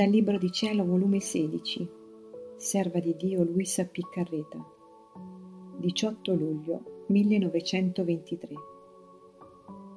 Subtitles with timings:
[0.00, 1.86] Dal Libro di Cielo, volume 16,
[2.56, 4.58] Serva di Dio Luisa Piccarreta,
[5.76, 8.54] 18 luglio 1923.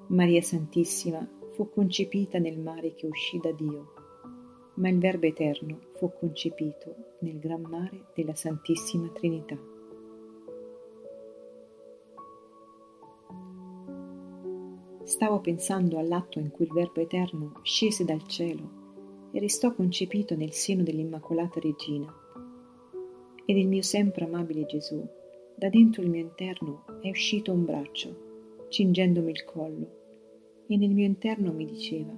[0.08, 3.94] Maria Santissima fu concepita nel mare che uscì da Dio,
[4.74, 9.58] ma il Verbo Eterno fu concepito nel gran mare della Santissima Trinità.
[15.04, 18.83] Stavo pensando all'atto in cui il Verbo Eterno scese dal cielo
[19.36, 22.14] e restò concepito nel seno dell'Immacolata Regina.
[23.46, 25.04] E del mio sempre amabile Gesù,
[25.56, 30.02] da dentro il mio interno è uscito un braccio, cingendomi il collo,
[30.68, 32.16] e nel mio interno mi diceva,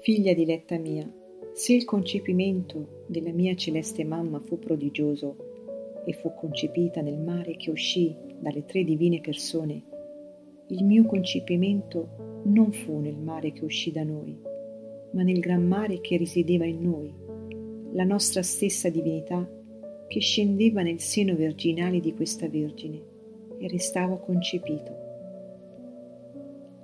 [0.00, 1.08] Figlia diletta mia,
[1.52, 7.70] se il concepimento della mia celeste mamma fu prodigioso e fu concepita nel mare che
[7.70, 9.82] uscì dalle tre divine persone,
[10.68, 14.36] il mio concepimento non fu nel mare che uscì da noi,
[15.12, 17.12] ma nel gran mare che risiedeva in noi,
[17.92, 19.48] la nostra stessa divinità
[20.06, 23.02] che scendeva nel seno virginale di questa Vergine
[23.58, 25.06] e restava concepito.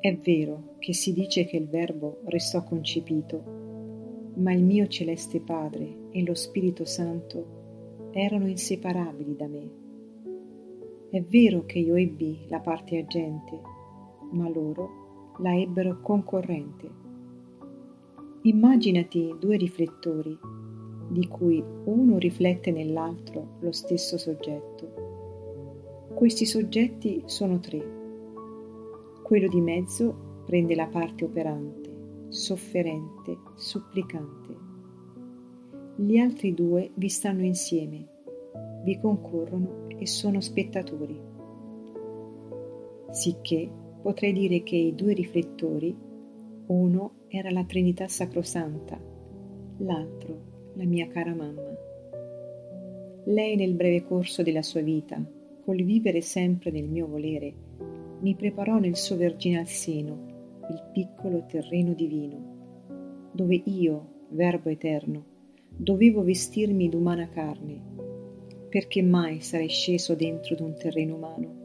[0.01, 6.09] È vero che si dice che il Verbo restò concepito, ma il mio celeste Padre
[6.11, 9.71] e lo Spirito Santo erano inseparabili da me.
[11.11, 13.61] È vero che io ebbi la parte agente,
[14.33, 17.04] ma loro la ebbero concorrente
[18.47, 20.39] Immaginati due riflettori,
[21.09, 26.11] di cui uno riflette nell'altro lo stesso soggetto.
[26.13, 27.83] Questi soggetti sono tre.
[29.23, 31.91] Quello di mezzo prende la parte operante,
[32.29, 34.55] sofferente, supplicante.
[35.97, 38.07] Gli altri due vi stanno insieme,
[38.83, 41.19] vi concorrono e sono spettatori.
[43.11, 43.71] Sicché
[44.03, 46.13] potrei dire che i due riflettori,
[46.67, 48.99] uno era la Trinità Sacrosanta,
[49.79, 51.77] l'altro la mia cara mamma.
[53.27, 55.23] Lei nel breve corso della sua vita,
[55.63, 57.53] col vivere sempre nel mio volere,
[58.21, 60.33] mi preparò nel suo virginal seno
[60.71, 65.25] il piccolo terreno divino, dove io, Verbo eterno,
[65.69, 67.79] dovevo vestirmi d'umana carne,
[68.71, 71.63] perché mai sarei sceso dentro d'un terreno umano.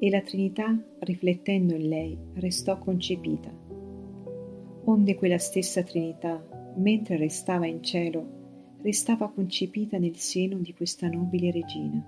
[0.00, 3.64] E la Trinità, riflettendo in lei, restò concepita
[4.88, 6.40] onde quella stessa Trinità,
[6.76, 8.24] mentre restava in cielo,
[8.82, 12.04] restava concepita nel seno di questa nobile regina.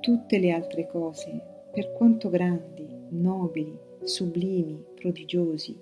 [0.00, 1.40] Tutte le altre cose,
[1.72, 5.76] per quanto grandi, nobili, sublimi, prodigiosi,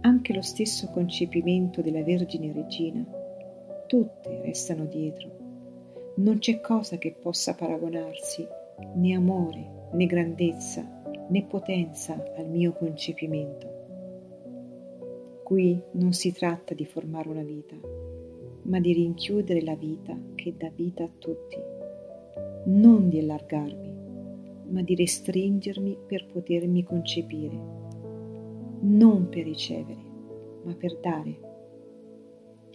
[0.00, 3.04] anche lo stesso concepimento della Vergine Regina,
[3.86, 5.36] tutte restano dietro.
[6.16, 8.46] Non c'è cosa che possa paragonarsi,
[8.94, 13.77] né amore, né grandezza, né potenza al mio concepimento.
[15.48, 17.74] Qui non si tratta di formare una vita,
[18.64, 21.56] ma di rinchiudere la vita che dà vita a tutti,
[22.66, 23.92] non di allargarmi,
[24.68, 27.58] ma di restringermi per potermi concepire,
[28.80, 30.02] non per ricevere,
[30.64, 31.40] ma per dare.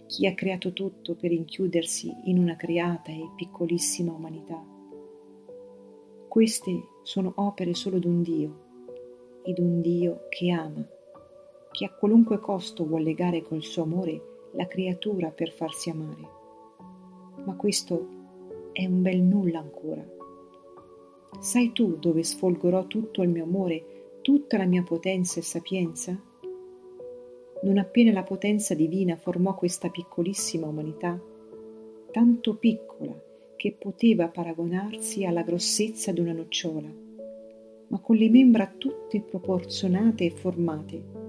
[0.06, 4.60] Chi ha creato tutto per rinchiudersi in una creata e piccolissima umanità?
[6.26, 6.72] Queste
[7.04, 8.62] sono opere solo d'un Dio,
[9.44, 10.84] e d'un Dio che ama
[11.74, 16.28] che a qualunque costo vuol legare col suo amore la creatura per farsi amare.
[17.44, 18.06] Ma questo
[18.70, 20.06] è un bel nulla ancora.
[21.40, 26.16] Sai tu dove sfolgorò tutto il mio amore, tutta la mia potenza e sapienza?
[27.62, 31.20] Non appena la potenza divina formò questa piccolissima umanità,
[32.12, 33.20] tanto piccola
[33.56, 36.88] che poteva paragonarsi alla grossezza di una nocciola,
[37.88, 41.23] ma con le membra tutte proporzionate e formate,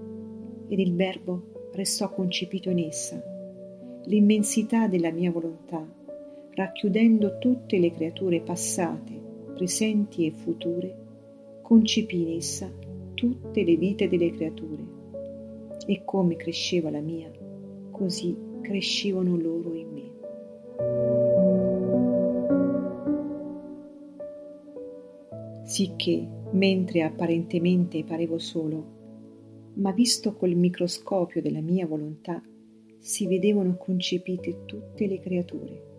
[0.67, 3.21] ed il Verbo restò concepito in essa.
[4.05, 5.85] L'immensità della mia volontà,
[6.53, 9.13] racchiudendo tutte le creature passate,
[9.53, 10.95] presenti e future,
[11.61, 12.71] concepì in essa
[13.13, 14.83] tutte le vite delle creature.
[15.87, 17.31] E come cresceva la mia,
[17.91, 20.13] così crescevano loro in me.
[25.63, 28.94] Sicché, mentre apparentemente parevo solo,
[29.75, 32.41] ma visto col microscopio della mia volontà,
[32.99, 35.93] si vedevano concepite tutte le creature.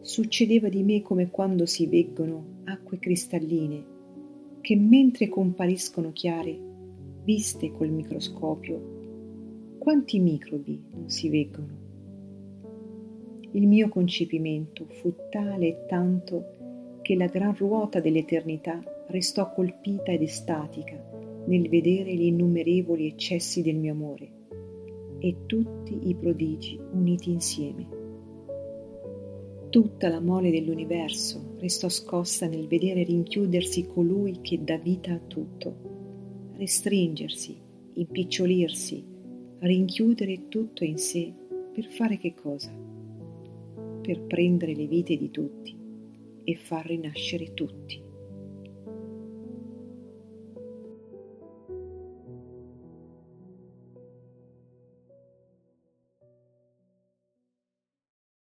[0.00, 3.84] Succedeva di me come quando si veggono acque cristalline,
[4.60, 6.58] che mentre compariscono chiare,
[7.24, 11.80] viste col microscopio, quanti microbi non si veggono?
[13.52, 20.22] Il mio concepimento fu tale e tanto che la gran ruota dell'eternità restò colpita ed
[20.22, 21.11] estatica
[21.46, 24.30] nel vedere gli innumerevoli eccessi del mio amore,
[25.18, 28.00] e tutti i prodigi uniti insieme.
[29.70, 36.50] Tutta la mole dell'universo restò scossa nel vedere rinchiudersi colui che dà vita a tutto,
[36.56, 37.56] restringersi,
[37.94, 39.04] impicciolirsi,
[39.60, 41.32] rinchiudere tutto in sé
[41.72, 42.70] per fare che cosa?
[44.02, 45.74] Per prendere le vite di tutti
[46.44, 48.01] e far rinascere tutti.